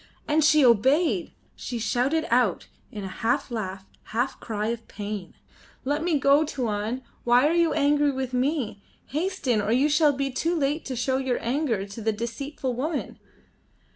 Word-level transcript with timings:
"And 0.27 0.43
she 0.43 0.65
obeyed," 0.65 1.31
she 1.55 1.77
shouted 1.77 2.25
out 2.31 2.65
in 2.91 3.03
a 3.03 3.07
half 3.21 3.51
laugh, 3.51 3.85
half 4.05 4.39
cry 4.39 4.69
of 4.69 4.87
pain. 4.87 5.35
"Let 5.85 6.03
me 6.03 6.17
go, 6.17 6.43
Tuan. 6.43 7.03
Why 7.23 7.47
are 7.47 7.53
you 7.53 7.73
angry 7.73 8.09
with 8.11 8.33
me? 8.33 8.81
Hasten, 9.09 9.61
or 9.61 9.71
you 9.71 9.87
shall 9.89 10.11
be 10.13 10.31
too 10.31 10.55
late 10.55 10.85
to 10.85 10.95
show 10.95 11.17
your 11.17 11.37
anger 11.43 11.85
to 11.85 12.01
the 12.01 12.11
deceitful 12.11 12.73
woman." 12.73 13.19